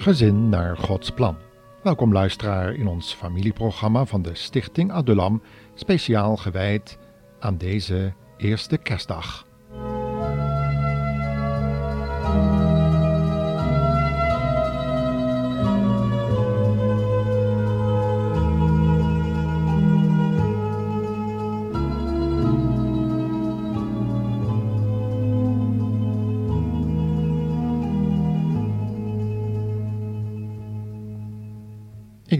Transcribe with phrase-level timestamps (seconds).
[0.00, 1.36] Gezin naar Gods plan.
[1.82, 5.42] Welkom luisteraar in ons familieprogramma van de Stichting Adulam,
[5.74, 6.98] speciaal gewijd
[7.40, 9.46] aan deze eerste kerstdag.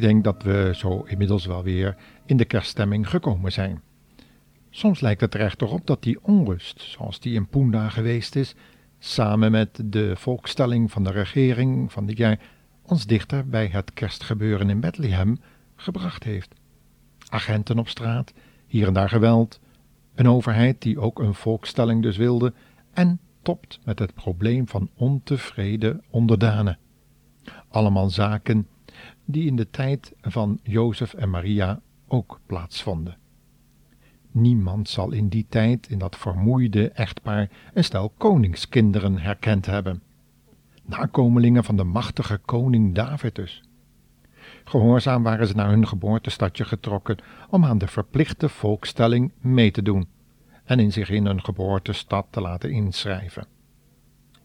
[0.01, 3.81] Ik denk dat we zo inmiddels wel weer in de kerststemming gekomen zijn.
[4.70, 8.55] Soms lijkt het er echter op dat die onrust, zoals die in Poenda geweest is,
[8.98, 12.41] samen met de volkstelling van de regering van dit jaar,
[12.83, 15.39] ons dichter bij het kerstgebeuren in Bethlehem
[15.77, 16.55] gebracht heeft.
[17.28, 18.33] Agenten op straat,
[18.67, 19.61] hier en daar geweld,
[20.15, 22.53] een overheid die ook een volkstelling dus wilde,
[22.93, 26.78] en topt met het probleem van ontevreden onderdanen.
[27.69, 28.67] Allemaal zaken
[29.31, 33.17] die in de tijd van Jozef en Maria ook plaatsvonden.
[34.31, 40.03] Niemand zal in die tijd in dat vermoeide echtpaar een stel koningskinderen herkend hebben.
[40.84, 43.62] Nakomelingen van de machtige koning David dus.
[44.64, 50.09] Gehoorzaam waren ze naar hun geboortestadje getrokken om aan de verplichte volkstelling mee te doen
[50.65, 53.47] en in zich in hun geboortestad te laten inschrijven.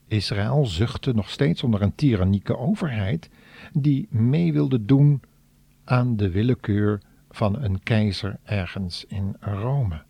[0.07, 3.29] Israël zuchtte nog steeds onder een tyrannieke overheid
[3.73, 5.21] die mee wilde doen
[5.83, 10.03] aan de willekeur van een keizer ergens in Rome.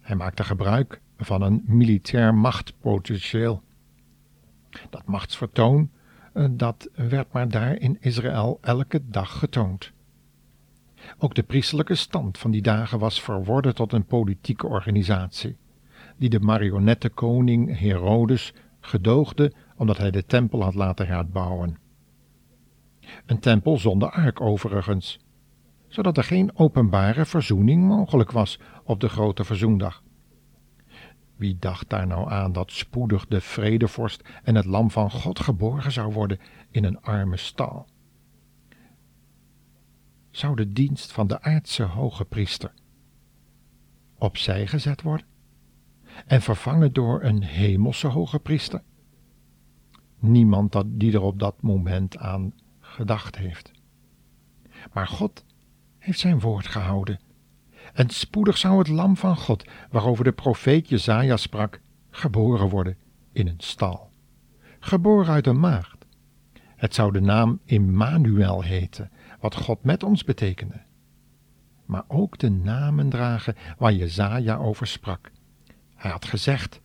[0.00, 3.62] Hij maakte gebruik van een militair machtpotentieel.
[4.90, 5.90] Dat machtsvertoon,
[6.32, 9.92] eh, dat werd maar daar in Israël elke dag getoond.
[11.18, 15.56] Ook de priestelijke stand van die dagen was verworden tot een politieke organisatie,
[16.16, 21.78] die de marionettenkoning Herodes gedoogde omdat hij de tempel had laten herbouwen.
[23.26, 25.18] Een tempel zonder ark overigens,
[25.88, 30.02] zodat er geen openbare verzoening mogelijk was op de grote verzoendag.
[31.36, 35.92] Wie dacht daar nou aan dat spoedig de vredevorst en het lam van God geborgen
[35.92, 36.38] zou worden
[36.70, 37.86] in een arme stal?
[40.30, 42.72] Zou de dienst van de aardse hoge priester
[44.18, 45.26] opzij gezet worden
[46.26, 48.82] en vervangen door een hemelse hoge priester?
[50.18, 53.70] Niemand dat, die er op dat moment aan gedacht heeft.
[54.92, 55.44] Maar God
[55.98, 57.20] heeft zijn woord gehouden.
[57.92, 62.96] En spoedig zou het lam van God, waarover de profeet Jezaja sprak, geboren worden
[63.32, 64.10] in een stal.
[64.80, 66.06] Geboren uit een maagd.
[66.76, 69.10] Het zou de naam Immanuel heten,
[69.40, 70.82] wat God met ons betekende.
[71.84, 75.30] Maar ook de namen dragen waar Jezaja over sprak.
[75.94, 76.80] Hij had gezegd,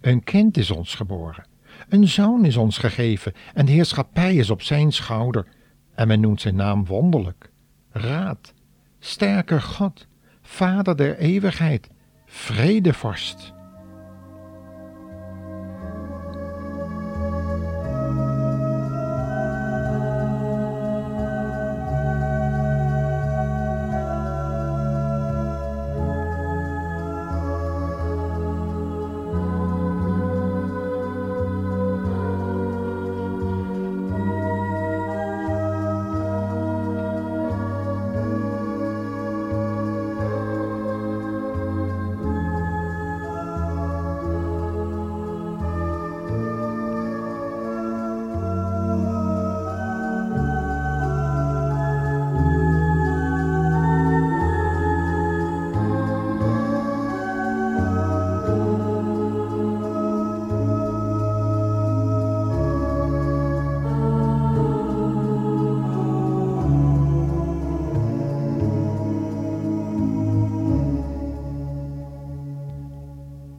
[0.00, 1.46] een kind is ons geboren,
[1.88, 5.46] een zoon is ons gegeven en heerschappij is op zijn schouder.
[5.94, 7.50] En men noemt zijn naam wonderlijk,
[7.90, 8.54] raad,
[8.98, 10.06] sterke God,
[10.42, 11.90] Vader der eeuwigheid,
[12.26, 13.52] vredevorst.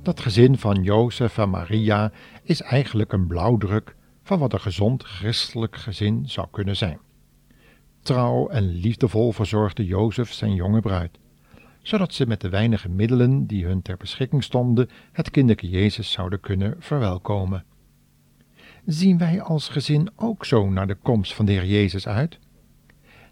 [0.03, 2.11] Dat gezin van Jozef en Maria
[2.43, 6.99] is eigenlijk een blauwdruk van wat een gezond christelijk gezin zou kunnen zijn.
[8.01, 11.19] Trouw en liefdevol verzorgde Jozef zijn jonge bruid,
[11.81, 16.39] zodat ze met de weinige middelen die hun ter beschikking stonden het kinderke Jezus zouden
[16.39, 17.63] kunnen verwelkomen.
[18.85, 22.39] Zien wij als gezin ook zo naar de komst van de Heer Jezus uit?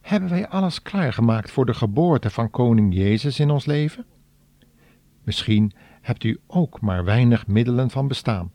[0.02, 4.06] Hebben wij alles klaargemaakt voor de geboorte van koning Jezus in ons leven?
[5.24, 8.52] Misschien hebt u ook maar weinig middelen van bestaan,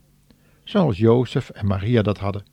[0.63, 2.45] zoals Jozef en Maria dat hadden.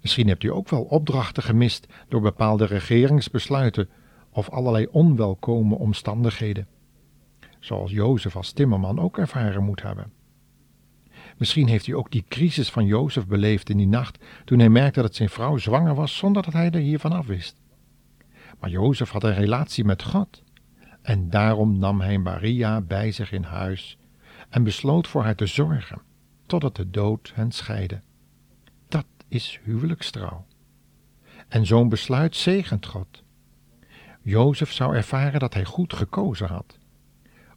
[0.00, 3.88] Misschien hebt u ook wel opdrachten gemist door bepaalde regeringsbesluiten
[4.30, 6.66] of allerlei onwelkome omstandigheden,
[7.58, 10.12] zoals Jozef als timmerman ook ervaren moet hebben.
[11.36, 15.00] Misschien heeft u ook die crisis van Jozef beleefd in die nacht toen hij merkte
[15.02, 17.56] dat zijn vrouw zwanger was zonder dat hij er hiervan af wist.
[18.60, 20.42] Maar Jozef had een relatie met God
[21.08, 23.98] en daarom nam hij Maria bij zich in huis
[24.48, 26.00] en besloot voor haar te zorgen
[26.46, 28.00] totdat de dood hen scheidde.
[28.88, 30.46] Dat is huwelijkstrouw.
[31.48, 33.22] En zo'n besluit zegent God.
[34.22, 36.78] Jozef zou ervaren dat hij goed gekozen had.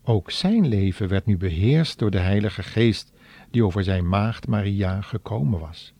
[0.04, 3.12] Ook zijn leven werd nu beheerst door de Heilige Geest
[3.50, 5.94] die over zijn maagd Maria gekomen was.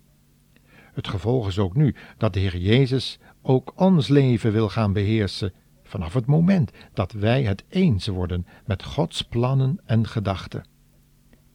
[0.72, 5.54] Het gevolg is ook nu dat de Heer Jezus ook ons leven wil gaan beheersen
[5.92, 10.66] vanaf het moment dat wij het eens worden met Gods plannen en gedachten.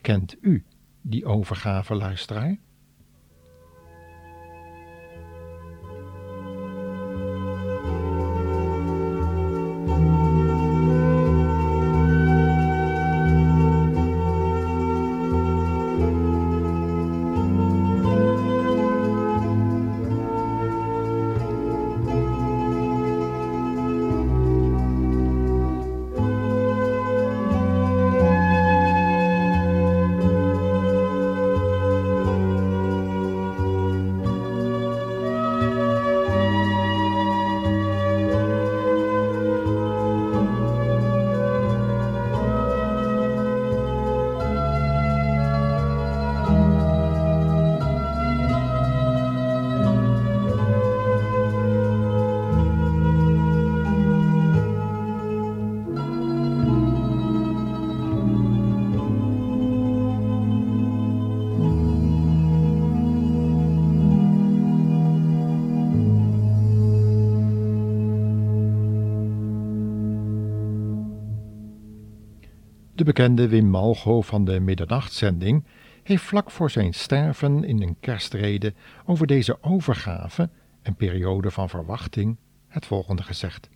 [0.01, 0.65] Kent u
[1.01, 2.57] die overgave, luisteraar?
[73.07, 75.65] Bekende Wim Malgo van de middernachtzending
[76.03, 78.75] heeft vlak voor zijn sterven in een kerstrede
[79.05, 80.49] over deze overgave,
[80.83, 82.37] een periode van verwachting,
[82.69, 83.69] het volgende gezegd.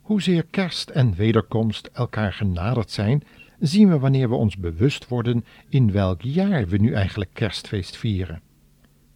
[0.00, 3.22] Hoezeer kerst en wederkomst elkaar genaderd zijn,
[3.58, 8.40] zien we wanneer we ons bewust worden in welk jaar we nu eigenlijk kerstfeest vieren.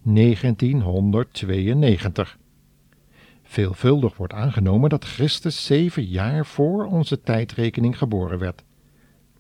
[0.02, 2.38] 1992.
[3.42, 8.64] Veelvuldig wordt aangenomen dat Christus zeven jaar voor onze tijdrekening geboren werd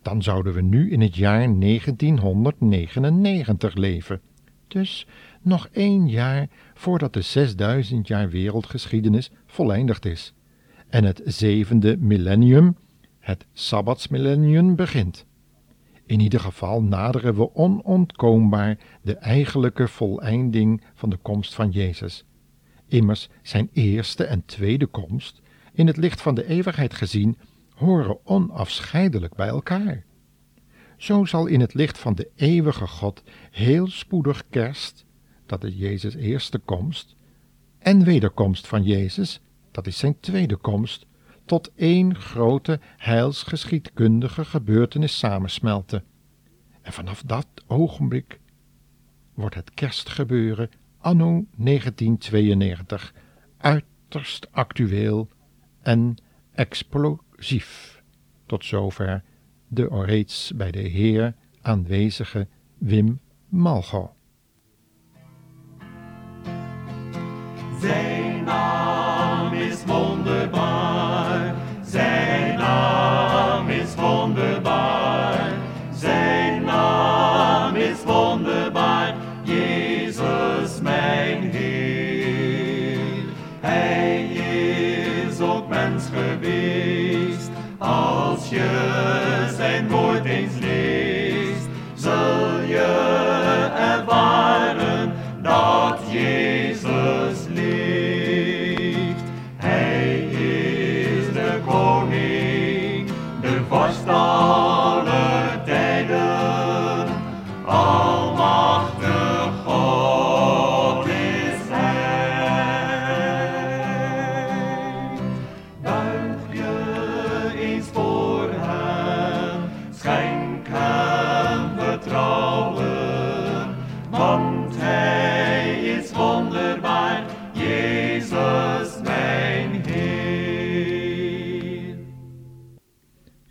[0.06, 4.20] dan zouden we nu in het jaar 1999 leven.
[4.68, 5.06] Dus
[5.42, 10.34] nog één jaar voordat de 6000 jaar wereldgeschiedenis voleindigd is
[10.88, 12.76] en het zevende millennium,
[13.18, 15.26] het Sabbatsmillennium, begint.
[16.04, 22.24] In ieder geval naderen we onontkoombaar de eigenlijke voleinding van de komst van Jezus.
[22.88, 25.40] Immers zijn eerste en tweede komst,
[25.72, 27.36] in het licht van de eeuwigheid gezien,
[27.76, 30.04] horen onafscheidelijk bij elkaar.
[30.96, 35.04] Zo zal in het licht van de eeuwige God heel spoedig kerst,
[35.46, 37.16] dat is Jezus' eerste komst,
[37.78, 39.40] en wederkomst van Jezus,
[39.70, 41.06] dat is zijn tweede komst,
[41.44, 46.04] tot één grote heilsgeschiedkundige gebeurtenis samensmelten.
[46.82, 48.40] En vanaf dat ogenblik
[49.34, 53.14] wordt het kerstgebeuren anno 1992
[53.56, 55.28] uiterst actueel
[55.82, 56.14] en
[56.52, 58.02] explosief explosief.
[58.46, 59.22] Tot zover
[59.68, 62.46] de reeds bij de Heer aanwezige
[62.78, 64.14] Wim Malgo.
[89.56, 90.05] Zijn woord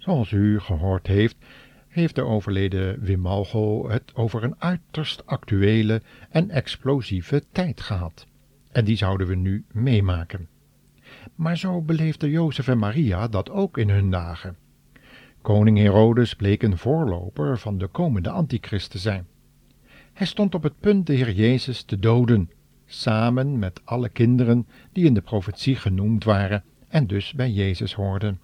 [0.06, 1.36] Zoals u gehoord heeft,
[1.88, 8.28] heeft de overleden Wim Malgo het over een uiterst actuele en explosieve tijd gehad.
[8.72, 10.48] En die zouden we nu meemaken.
[11.36, 14.58] Maar zo beleefden Jozef en Maria dat ook in hun dagen.
[15.42, 19.28] Koning Herodes bleek een voorloper van de komende antichrist te zijn.
[20.14, 22.50] Hij stond op het punt de Heer Jezus te doden,
[22.86, 28.40] samen met alle kinderen die in de profetie genoemd waren en dus bij Jezus hoorden.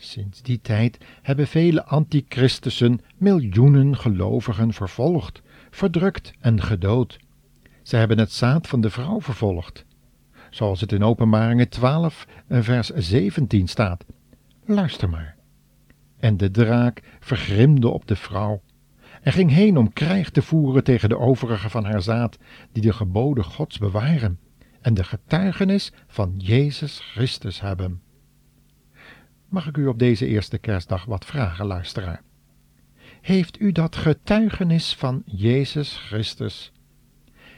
[0.00, 7.18] Sinds die tijd hebben vele antichristussen miljoenen gelovigen vervolgd, verdrukt en gedood.
[7.82, 9.84] Ze hebben het zaad van de vrouw vervolgd,
[10.50, 14.04] zoals het in Openbaringen 12, vers 17 staat.
[14.64, 15.36] Luister maar.
[16.18, 18.62] En de draak vergrimde op de vrouw
[19.22, 22.38] en ging heen om krijg te voeren tegen de overigen van haar zaad,
[22.72, 24.38] die de geboden Gods bewaren
[24.80, 28.00] en de getuigenis van Jezus Christus hebben.
[29.48, 32.22] Mag ik u op deze eerste kerstdag wat vragen, luisteraar?
[33.20, 36.72] Heeft u dat getuigenis van Jezus Christus?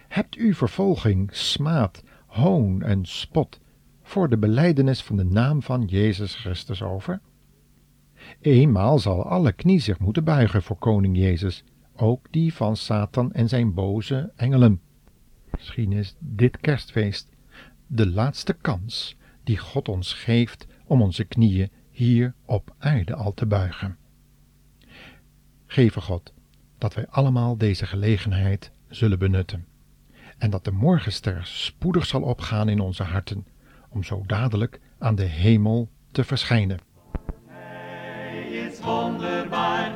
[0.09, 3.61] Hebt u vervolging, smaad, hoon en spot
[4.03, 7.21] voor de belijdenis van de naam van Jezus Christus over?
[8.41, 11.65] Eenmaal zal alle knie zich moeten buigen voor koning Jezus,
[11.97, 14.81] ook die van Satan en zijn boze engelen.
[15.51, 17.29] Misschien is dit kerstfeest
[17.87, 21.71] de laatste kans die God ons geeft om onze knieën
[22.01, 23.97] hier op aarde al te buigen.
[25.67, 26.33] Geve God
[26.79, 29.67] dat wij allemaal deze gelegenheid zullen benutten
[30.39, 33.47] en dat de morgenster spoedig zal opgaan in onze harten,
[33.89, 36.79] om zo dadelijk aan de hemel te verschijnen.
[37.47, 39.93] Hij is wonderbaar.